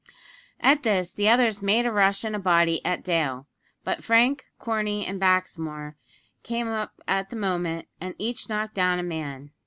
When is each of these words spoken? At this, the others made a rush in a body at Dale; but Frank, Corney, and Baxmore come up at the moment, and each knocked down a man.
At 0.59 0.81
this, 0.81 1.13
the 1.13 1.29
others 1.29 1.61
made 1.61 1.85
a 1.85 1.91
rush 1.91 2.25
in 2.25 2.33
a 2.33 2.39
body 2.39 2.83
at 2.83 3.03
Dale; 3.03 3.45
but 3.83 4.03
Frank, 4.03 4.45
Corney, 4.57 5.05
and 5.05 5.21
Baxmore 5.21 5.95
come 6.43 6.67
up 6.69 6.93
at 7.07 7.29
the 7.29 7.35
moment, 7.35 7.87
and 7.99 8.15
each 8.17 8.49
knocked 8.49 8.73
down 8.73 8.97
a 8.97 9.03
man. 9.03 9.51